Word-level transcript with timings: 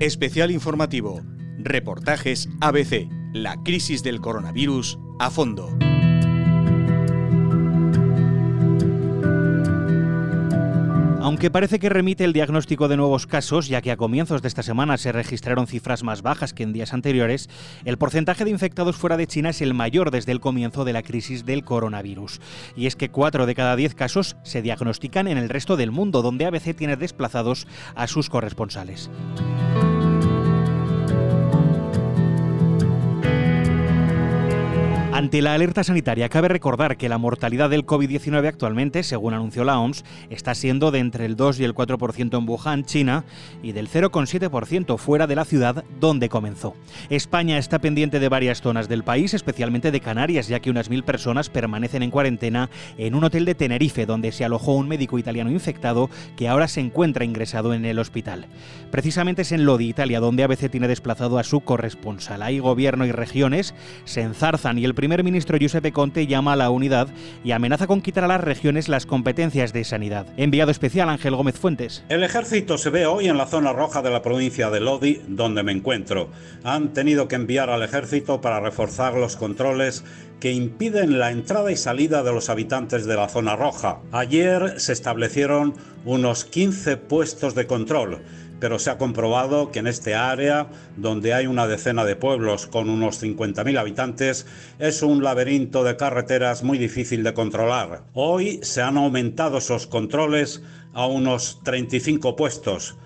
Especial 0.00 0.52
informativo. 0.52 1.22
Reportajes 1.58 2.48
ABC. 2.60 3.08
La 3.32 3.56
crisis 3.64 4.04
del 4.04 4.20
coronavirus 4.20 4.96
a 5.18 5.28
fondo. 5.28 5.76
Aunque 11.20 11.50
parece 11.50 11.80
que 11.80 11.88
remite 11.88 12.22
el 12.22 12.32
diagnóstico 12.32 12.86
de 12.86 12.96
nuevos 12.96 13.26
casos, 13.26 13.66
ya 13.66 13.82
que 13.82 13.90
a 13.90 13.96
comienzos 13.96 14.40
de 14.40 14.46
esta 14.46 14.62
semana 14.62 14.96
se 14.98 15.10
registraron 15.10 15.66
cifras 15.66 16.04
más 16.04 16.22
bajas 16.22 16.54
que 16.54 16.62
en 16.62 16.72
días 16.72 16.94
anteriores, 16.94 17.50
el 17.84 17.98
porcentaje 17.98 18.44
de 18.44 18.50
infectados 18.50 18.96
fuera 18.96 19.16
de 19.16 19.26
China 19.26 19.50
es 19.50 19.60
el 19.60 19.74
mayor 19.74 20.12
desde 20.12 20.30
el 20.30 20.38
comienzo 20.38 20.84
de 20.84 20.92
la 20.92 21.02
crisis 21.02 21.44
del 21.44 21.64
coronavirus. 21.64 22.40
Y 22.76 22.86
es 22.86 22.94
que 22.94 23.10
4 23.10 23.46
de 23.46 23.54
cada 23.56 23.74
10 23.74 23.96
casos 23.96 24.36
se 24.44 24.62
diagnostican 24.62 25.26
en 25.26 25.38
el 25.38 25.48
resto 25.48 25.76
del 25.76 25.90
mundo, 25.90 26.22
donde 26.22 26.46
ABC 26.46 26.76
tiene 26.76 26.96
desplazados 26.96 27.66
a 27.96 28.06
sus 28.06 28.30
corresponsales. 28.30 29.10
Ante 35.18 35.42
la 35.42 35.54
alerta 35.54 35.82
sanitaria, 35.82 36.28
cabe 36.28 36.46
recordar 36.46 36.96
que 36.96 37.08
la 37.08 37.18
mortalidad 37.18 37.70
del 37.70 37.84
COVID-19 37.84 38.46
actualmente, 38.46 39.02
según 39.02 39.34
anunció 39.34 39.64
la 39.64 39.80
OMS, 39.80 40.04
está 40.30 40.54
siendo 40.54 40.92
de 40.92 41.00
entre 41.00 41.24
el 41.24 41.34
2 41.34 41.58
y 41.58 41.64
el 41.64 41.74
4% 41.74 42.38
en 42.38 42.48
Wuhan, 42.48 42.84
China, 42.84 43.24
y 43.60 43.72
del 43.72 43.88
0,7% 43.88 44.96
fuera 44.96 45.26
de 45.26 45.34
la 45.34 45.44
ciudad 45.44 45.84
donde 45.98 46.28
comenzó. 46.28 46.76
España 47.10 47.58
está 47.58 47.80
pendiente 47.80 48.20
de 48.20 48.28
varias 48.28 48.60
zonas 48.60 48.88
del 48.88 49.02
país, 49.02 49.34
especialmente 49.34 49.90
de 49.90 50.00
Canarias, 50.00 50.46
ya 50.46 50.60
que 50.60 50.70
unas 50.70 50.88
mil 50.88 51.02
personas 51.02 51.50
permanecen 51.50 52.04
en 52.04 52.12
cuarentena 52.12 52.70
en 52.96 53.16
un 53.16 53.24
hotel 53.24 53.44
de 53.44 53.56
Tenerife, 53.56 54.06
donde 54.06 54.30
se 54.30 54.44
alojó 54.44 54.76
un 54.76 54.86
médico 54.86 55.18
italiano 55.18 55.50
infectado 55.50 56.10
que 56.36 56.46
ahora 56.46 56.68
se 56.68 56.78
encuentra 56.78 57.24
ingresado 57.24 57.74
en 57.74 57.84
el 57.86 57.98
hospital. 57.98 58.46
Precisamente 58.92 59.42
es 59.42 59.50
en 59.50 59.64
Lodi, 59.64 59.88
Italia, 59.88 60.20
donde 60.20 60.44
ABC 60.44 60.70
tiene 60.70 60.86
desplazado 60.86 61.40
a 61.40 61.42
su 61.42 61.62
corresponsal. 61.62 62.40
Ahí 62.40 62.60
gobierno 62.60 63.04
y 63.04 63.10
regiones 63.10 63.74
se 64.04 64.20
enzarzan 64.20 64.78
y 64.78 64.84
el 64.84 64.94
primer 64.94 65.07
ministro 65.22 65.58
Giuseppe 65.58 65.92
Conte 65.92 66.26
llama 66.26 66.52
a 66.52 66.56
la 66.56 66.70
unidad 66.70 67.08
y 67.42 67.52
amenaza 67.52 67.86
con 67.86 68.02
quitar 68.02 68.24
a 68.24 68.28
las 68.28 68.40
regiones 68.40 68.88
las 68.88 69.06
competencias 69.06 69.72
de 69.72 69.84
sanidad. 69.84 70.26
Enviado 70.36 70.70
especial 70.70 71.08
Ángel 71.08 71.34
Gómez 71.34 71.58
Fuentes. 71.58 72.04
El 72.08 72.22
ejército 72.22 72.78
se 72.78 72.90
ve 72.90 73.06
hoy 73.06 73.28
en 73.28 73.36
la 73.36 73.46
zona 73.46 73.72
roja 73.72 74.02
de 74.02 74.10
la 74.10 74.22
provincia 74.22 74.70
de 74.70 74.80
Lodi, 74.80 75.20
donde 75.26 75.62
me 75.62 75.72
encuentro. 75.72 76.28
Han 76.62 76.92
tenido 76.92 77.28
que 77.28 77.36
enviar 77.36 77.70
al 77.70 77.82
ejército 77.82 78.40
para 78.40 78.60
reforzar 78.60 79.14
los 79.14 79.36
controles 79.36 80.04
que 80.40 80.52
impiden 80.52 81.18
la 81.18 81.30
entrada 81.30 81.72
y 81.72 81.76
salida 81.76 82.22
de 82.22 82.32
los 82.32 82.48
habitantes 82.48 83.06
de 83.06 83.16
la 83.16 83.28
zona 83.28 83.56
roja. 83.56 83.98
Ayer 84.12 84.78
se 84.78 84.92
establecieron 84.92 85.74
unos 86.04 86.44
15 86.44 86.96
puestos 86.96 87.54
de 87.54 87.66
control 87.66 88.20
pero 88.60 88.78
se 88.78 88.90
ha 88.90 88.98
comprobado 88.98 89.70
que 89.70 89.78
en 89.78 89.86
este 89.86 90.14
área, 90.14 90.68
donde 90.96 91.34
hay 91.34 91.46
una 91.46 91.66
decena 91.66 92.04
de 92.04 92.16
pueblos 92.16 92.66
con 92.66 92.90
unos 92.90 93.22
50.000 93.22 93.78
habitantes, 93.78 94.46
es 94.78 95.02
un 95.02 95.22
laberinto 95.22 95.84
de 95.84 95.96
carreteras 95.96 96.62
muy 96.62 96.78
difícil 96.78 97.22
de 97.22 97.34
controlar. 97.34 98.02
Hoy 98.14 98.60
se 98.62 98.82
han 98.82 98.96
aumentado 98.96 99.58
esos 99.58 99.86
controles 99.86 100.62
a 100.94 101.06
unos 101.06 101.60
35 101.64 102.36
puestos. 102.36 102.96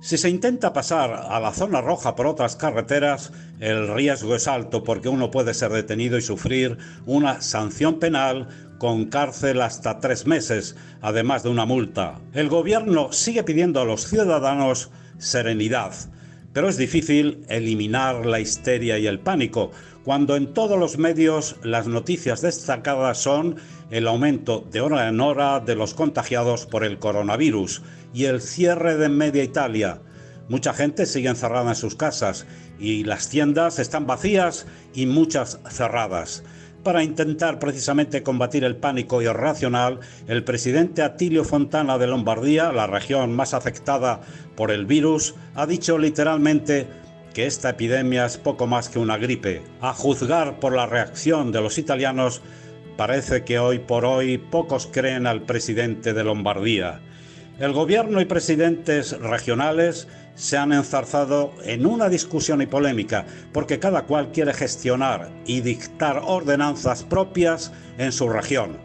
Si 0.00 0.18
se 0.18 0.28
intenta 0.28 0.72
pasar 0.72 1.10
a 1.28 1.40
la 1.40 1.52
zona 1.52 1.80
roja 1.80 2.14
por 2.14 2.26
otras 2.26 2.54
carreteras, 2.54 3.32
el 3.60 3.92
riesgo 3.92 4.36
es 4.36 4.46
alto 4.46 4.84
porque 4.84 5.08
uno 5.08 5.30
puede 5.30 5.54
ser 5.54 5.72
detenido 5.72 6.18
y 6.18 6.22
sufrir 6.22 6.78
una 7.06 7.40
sanción 7.40 7.98
penal 7.98 8.46
con 8.78 9.06
cárcel 9.06 9.62
hasta 9.62 10.00
tres 10.00 10.26
meses, 10.26 10.76
además 11.00 11.42
de 11.42 11.48
una 11.48 11.64
multa. 11.64 12.20
El 12.32 12.48
gobierno 12.48 13.12
sigue 13.12 13.42
pidiendo 13.42 13.80
a 13.80 13.84
los 13.84 14.06
ciudadanos 14.06 14.90
serenidad, 15.18 15.92
pero 16.52 16.68
es 16.68 16.76
difícil 16.76 17.44
eliminar 17.48 18.26
la 18.26 18.40
histeria 18.40 18.98
y 18.98 19.06
el 19.06 19.20
pánico, 19.20 19.70
cuando 20.04 20.36
en 20.36 20.54
todos 20.54 20.78
los 20.78 20.98
medios 20.98 21.56
las 21.62 21.86
noticias 21.86 22.40
destacadas 22.42 23.18
son 23.18 23.56
el 23.90 24.06
aumento 24.06 24.66
de 24.70 24.80
hora 24.80 25.08
en 25.08 25.20
hora 25.20 25.60
de 25.60 25.74
los 25.74 25.94
contagiados 25.94 26.66
por 26.66 26.84
el 26.84 26.98
coronavirus 26.98 27.82
y 28.14 28.24
el 28.24 28.40
cierre 28.40 28.96
de 28.96 29.08
media 29.08 29.42
Italia. 29.42 30.00
Mucha 30.48 30.72
gente 30.72 31.06
sigue 31.06 31.28
encerrada 31.28 31.70
en 31.70 31.76
sus 31.76 31.96
casas 31.96 32.46
y 32.78 33.04
las 33.04 33.28
tiendas 33.28 33.78
están 33.78 34.06
vacías 34.06 34.66
y 34.94 35.06
muchas 35.06 35.58
cerradas. 35.68 36.44
Para 36.86 37.02
intentar 37.02 37.58
precisamente 37.58 38.22
combatir 38.22 38.62
el 38.62 38.76
pánico 38.76 39.20
irracional, 39.20 39.98
el 40.28 40.44
presidente 40.44 41.02
Atilio 41.02 41.42
Fontana 41.42 41.98
de 41.98 42.06
Lombardía, 42.06 42.70
la 42.70 42.86
región 42.86 43.34
más 43.34 43.54
afectada 43.54 44.20
por 44.54 44.70
el 44.70 44.86
virus, 44.86 45.34
ha 45.56 45.66
dicho 45.66 45.98
literalmente 45.98 46.86
que 47.34 47.46
esta 47.46 47.70
epidemia 47.70 48.24
es 48.24 48.36
poco 48.36 48.68
más 48.68 48.88
que 48.88 49.00
una 49.00 49.16
gripe. 49.16 49.62
A 49.80 49.92
juzgar 49.92 50.60
por 50.60 50.76
la 50.76 50.86
reacción 50.86 51.50
de 51.50 51.60
los 51.60 51.76
italianos, 51.76 52.40
parece 52.96 53.42
que 53.42 53.58
hoy 53.58 53.80
por 53.80 54.04
hoy 54.04 54.38
pocos 54.38 54.86
creen 54.86 55.26
al 55.26 55.42
presidente 55.42 56.14
de 56.14 56.22
Lombardía. 56.22 57.00
El 57.58 57.72
gobierno 57.72 58.20
y 58.20 58.26
presidentes 58.26 59.18
regionales 59.18 60.06
se 60.34 60.58
han 60.58 60.74
enzarzado 60.74 61.54
en 61.64 61.86
una 61.86 62.10
discusión 62.10 62.60
y 62.60 62.66
polémica 62.66 63.24
porque 63.54 63.78
cada 63.78 64.02
cual 64.02 64.30
quiere 64.30 64.52
gestionar 64.52 65.30
y 65.46 65.62
dictar 65.62 66.20
ordenanzas 66.22 67.02
propias 67.02 67.72
en 67.96 68.12
su 68.12 68.28
región. 68.28 68.76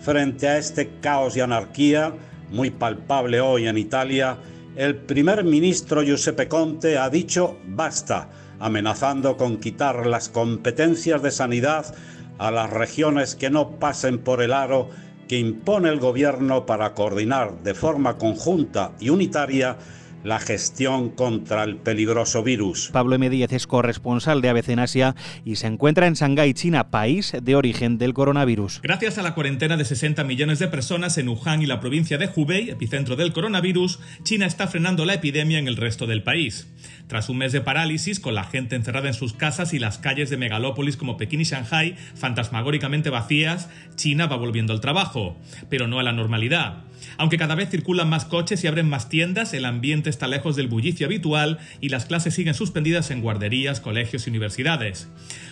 Frente 0.00 0.48
a 0.48 0.58
este 0.58 0.90
caos 1.00 1.36
y 1.36 1.40
anarquía, 1.40 2.12
muy 2.50 2.70
palpable 2.70 3.40
hoy 3.40 3.68
en 3.68 3.78
Italia, 3.78 4.36
el 4.74 4.96
primer 4.96 5.44
ministro 5.44 6.02
Giuseppe 6.02 6.48
Conte 6.48 6.98
ha 6.98 7.08
dicho 7.10 7.56
basta, 7.66 8.30
amenazando 8.58 9.36
con 9.36 9.58
quitar 9.58 10.06
las 10.06 10.28
competencias 10.28 11.22
de 11.22 11.30
sanidad 11.30 11.94
a 12.38 12.50
las 12.50 12.70
regiones 12.70 13.36
que 13.36 13.50
no 13.50 13.78
pasen 13.78 14.18
por 14.18 14.42
el 14.42 14.52
aro 14.52 14.90
que 15.28 15.38
impone 15.38 15.90
el 15.90 16.00
gobierno 16.00 16.66
para 16.66 16.94
coordinar 16.94 17.62
de 17.62 17.74
forma 17.74 18.16
conjunta 18.16 18.92
y 18.98 19.10
unitaria 19.10 19.76
la 20.24 20.38
gestión 20.38 21.10
contra 21.10 21.64
el 21.64 21.76
peligroso 21.76 22.42
virus. 22.42 22.90
Pablo 22.92 23.14
M. 23.14 23.30
Díez 23.30 23.52
es 23.52 23.66
corresponsal 23.66 24.42
de 24.42 24.48
ABC 24.48 24.70
en 24.70 24.80
Asia 24.80 25.14
y 25.44 25.56
se 25.56 25.66
encuentra 25.66 26.06
en 26.06 26.14
Shanghái, 26.14 26.54
China, 26.54 26.90
país 26.90 27.32
de 27.40 27.54
origen 27.54 27.98
del 27.98 28.14
coronavirus. 28.14 28.80
Gracias 28.82 29.18
a 29.18 29.22
la 29.22 29.34
cuarentena 29.34 29.76
de 29.76 29.84
60 29.84 30.24
millones 30.24 30.58
de 30.58 30.68
personas 30.68 31.18
en 31.18 31.28
Wuhan 31.28 31.62
y 31.62 31.66
la 31.66 31.80
provincia 31.80 32.18
de 32.18 32.30
Hubei, 32.34 32.70
epicentro 32.70 33.16
del 33.16 33.32
coronavirus, 33.32 34.00
China 34.22 34.46
está 34.46 34.66
frenando 34.66 35.04
la 35.04 35.14
epidemia 35.14 35.58
en 35.58 35.68
el 35.68 35.76
resto 35.76 36.06
del 36.06 36.22
país. 36.22 36.68
Tras 37.06 37.28
un 37.28 37.38
mes 37.38 37.52
de 37.52 37.60
parálisis, 37.60 38.20
con 38.20 38.34
la 38.34 38.44
gente 38.44 38.76
encerrada 38.76 39.08
en 39.08 39.14
sus 39.14 39.32
casas 39.32 39.72
y 39.72 39.78
las 39.78 39.98
calles 39.98 40.30
de 40.30 40.36
megalópolis 40.36 40.96
como 40.96 41.16
Pekín 41.16 41.40
y 41.40 41.44
Shanghái 41.44 41.96
fantasmagóricamente 42.14 43.10
vacías, 43.10 43.68
China 43.96 44.26
va 44.26 44.36
volviendo 44.36 44.72
al 44.72 44.80
trabajo, 44.80 45.36
pero 45.68 45.86
no 45.86 45.98
a 45.98 46.02
la 46.02 46.12
normalidad. 46.12 46.84
Aunque 47.16 47.38
cada 47.38 47.54
vez 47.54 47.70
circulan 47.70 48.08
más 48.08 48.24
coches 48.24 48.62
y 48.62 48.66
abren 48.66 48.88
más 48.88 49.08
tiendas, 49.08 49.54
el 49.54 49.64
ambiente 49.64 50.10
está 50.10 50.26
lejos 50.26 50.56
del 50.56 50.68
bullicio 50.68 51.06
habitual 51.06 51.58
y 51.80 51.88
las 51.88 52.06
clases 52.06 52.34
siguen 52.34 52.54
suspendidas 52.54 53.10
en 53.10 53.20
guarderías, 53.20 53.80
colegios 53.80 54.26
y 54.26 54.30
universidades. 54.30 55.08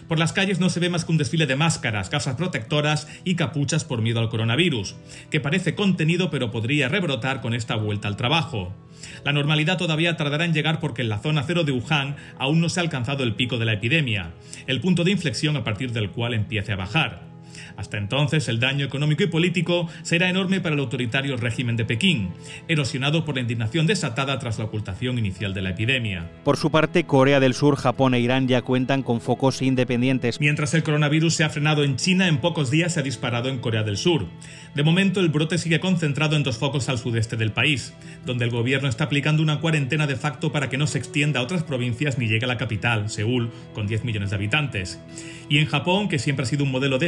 Por 0.08 0.18
las 0.18 0.32
calles 0.32 0.60
no 0.60 0.70
se 0.70 0.80
ve 0.80 0.90
más 0.90 1.04
que 1.04 1.12
un 1.12 1.18
desfile 1.18 1.46
de 1.46 1.56
máscaras, 1.56 2.10
gafas 2.10 2.36
protectoras 2.36 3.08
y 3.24 3.34
capuchas 3.34 3.84
por 3.84 4.02
miedo 4.02 4.20
al 4.20 4.28
coronavirus, 4.28 4.96
que 5.30 5.40
parece 5.40 5.74
contenido 5.74 6.30
pero 6.30 6.50
podría 6.50 6.88
rebrotar 6.88 7.40
con 7.40 7.54
esta 7.54 7.76
vuelta 7.76 8.08
al 8.08 8.16
trabajo. 8.16 8.74
La 9.24 9.32
normalidad 9.32 9.78
todavía 9.78 10.16
tardará 10.16 10.44
en 10.44 10.54
llegar 10.54 10.80
porque 10.80 11.02
en 11.02 11.08
la 11.08 11.18
zona 11.18 11.44
cero 11.46 11.64
de 11.64 11.72
Wuhan 11.72 12.16
aún 12.38 12.60
no 12.60 12.68
se 12.68 12.80
ha 12.80 12.82
alcanzado 12.82 13.24
el 13.24 13.34
pico 13.34 13.58
de 13.58 13.64
la 13.64 13.74
epidemia, 13.74 14.32
el 14.66 14.80
punto 14.80 15.04
de 15.04 15.12
inflexión 15.12 15.56
a 15.56 15.64
partir 15.64 15.92
del 15.92 16.10
cual 16.10 16.34
empiece 16.34 16.72
a 16.72 16.76
bajar. 16.76 17.35
Hasta 17.76 17.98
entonces, 17.98 18.48
el 18.48 18.60
daño 18.60 18.84
económico 18.84 19.22
y 19.22 19.26
político 19.26 19.88
será 20.02 20.28
enorme 20.28 20.60
para 20.60 20.74
el 20.74 20.80
autoritario 20.80 21.36
régimen 21.36 21.76
de 21.76 21.84
Pekín, 21.84 22.30
erosionado 22.68 23.24
por 23.24 23.34
la 23.34 23.42
indignación 23.42 23.86
desatada 23.86 24.38
tras 24.38 24.58
la 24.58 24.64
ocultación 24.64 25.18
inicial 25.18 25.54
de 25.54 25.62
la 25.62 25.70
epidemia. 25.70 26.30
Por 26.44 26.56
su 26.56 26.70
parte, 26.70 27.04
Corea 27.04 27.40
del 27.40 27.54
Sur, 27.54 27.76
Japón 27.76 28.14
e 28.14 28.20
Irán 28.20 28.48
ya 28.48 28.62
cuentan 28.62 29.02
con 29.02 29.20
focos 29.20 29.62
independientes. 29.62 30.40
Mientras 30.40 30.74
el 30.74 30.82
coronavirus 30.82 31.34
se 31.34 31.44
ha 31.44 31.50
frenado 31.50 31.84
en 31.84 31.96
China, 31.96 32.28
en 32.28 32.38
pocos 32.38 32.70
días 32.70 32.94
se 32.94 33.00
ha 33.00 33.02
disparado 33.02 33.48
en 33.48 33.58
Corea 33.58 33.82
del 33.82 33.96
Sur. 33.96 34.26
De 34.74 34.82
momento, 34.82 35.20
el 35.20 35.28
brote 35.28 35.58
sigue 35.58 35.80
concentrado 35.80 36.36
en 36.36 36.42
dos 36.42 36.58
focos 36.58 36.88
al 36.88 36.98
sudeste 36.98 37.36
del 37.36 37.52
país, 37.52 37.94
donde 38.24 38.44
el 38.44 38.50
gobierno 38.50 38.88
está 38.88 39.04
aplicando 39.04 39.42
una 39.42 39.60
cuarentena 39.60 40.06
de 40.06 40.16
facto 40.16 40.52
para 40.52 40.68
que 40.68 40.78
no 40.78 40.86
se 40.86 40.98
extienda 40.98 41.40
a 41.40 41.42
otras 41.42 41.62
provincias 41.62 42.18
ni 42.18 42.28
llegue 42.28 42.44
a 42.44 42.48
la 42.48 42.58
capital, 42.58 43.08
Seúl, 43.08 43.50
con 43.74 43.86
10 43.86 44.04
millones 44.04 44.30
de 44.30 44.36
habitantes. 44.36 45.00
Y 45.48 45.58
en 45.58 45.66
Japón, 45.66 46.08
que 46.08 46.18
siempre 46.18 46.42
ha 46.42 46.46
sido 46.46 46.64
un 46.64 46.72
modelo 46.72 46.98
de 46.98 47.06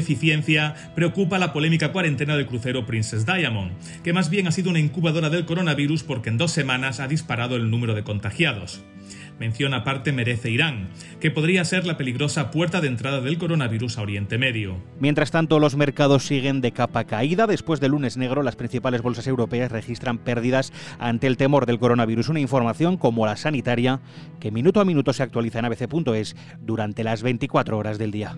preocupa 0.95 1.39
la 1.39 1.53
polémica 1.53 1.93
cuarentena 1.93 2.37
del 2.37 2.47
crucero 2.47 2.87
Princess 2.87 3.25
Diamond, 3.25 3.73
que 4.03 4.13
más 4.13 4.31
bien 4.31 4.47
ha 4.47 4.53
sido 4.53 4.71
una 4.71 4.79
incubadora 4.79 5.31
del 5.31 5.47
coronavirus 5.47 6.03
porque 6.03 6.29
en 6.29 6.39
dos 6.39 6.53
semanas 6.53 7.01
ha 7.01 7.09
disparado 7.09 7.57
el 7.57 7.71
número 7.71 7.95
de 7.95 8.05
contagiados. 8.05 8.83
Mención 9.39 9.73
aparte 9.73 10.11
merece 10.11 10.51
Irán, 10.51 10.89
que 11.21 11.31
podría 11.31 11.65
ser 11.65 11.87
la 11.87 11.97
peligrosa 11.97 12.51
puerta 12.51 12.81
de 12.81 12.89
entrada 12.89 13.21
del 13.21 13.39
coronavirus 13.39 13.99
a 13.99 14.03
Oriente 14.03 14.37
Medio. 14.37 14.79
Mientras 14.99 15.31
tanto, 15.31 15.61
los 15.61 15.77
mercados 15.77 16.27
siguen 16.27 16.61
de 16.61 16.73
capa 16.73 17.05
caída. 17.05 17.47
Después 17.47 17.79
del 17.79 17.93
lunes 17.93 18.17
negro, 18.17 18.43
las 18.43 18.57
principales 18.57 19.01
bolsas 19.01 19.29
europeas 19.29 19.71
registran 19.71 20.19
pérdidas 20.19 20.73
ante 20.99 21.29
el 21.29 21.37
temor 21.37 21.67
del 21.67 21.79
coronavirus. 21.79 22.31
Una 22.31 22.41
información 22.41 22.97
como 22.97 23.27
la 23.27 23.37
sanitaria 23.37 24.01
que 24.41 24.51
minuto 24.51 24.81
a 24.81 24.85
minuto 24.85 25.13
se 25.13 25.23
actualiza 25.23 25.61
en 25.61 25.67
abc.es 25.67 26.35
durante 26.61 27.05
las 27.05 27.23
24 27.23 27.79
horas 27.79 27.99
del 27.99 28.11
día. 28.11 28.37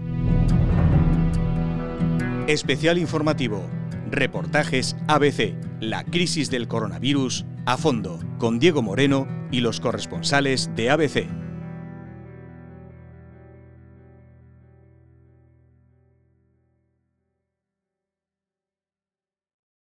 Especial 2.50 2.99
informativo. 2.99 3.62
Reportajes 4.11 4.97
ABC. 5.06 5.55
La 5.79 6.02
crisis 6.02 6.50
del 6.50 6.67
coronavirus 6.67 7.47
a 7.64 7.76
fondo, 7.76 8.19
con 8.41 8.58
Diego 8.58 8.82
Moreno 8.82 9.29
y 9.52 9.61
los 9.61 9.79
corresponsales 9.79 10.69
de 10.75 10.91
ABC. 10.91 11.40